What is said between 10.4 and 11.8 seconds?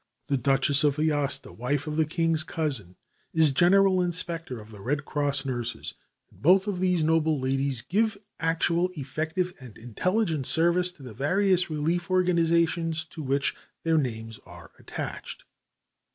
service to the various